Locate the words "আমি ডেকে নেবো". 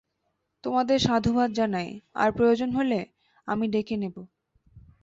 3.47-4.21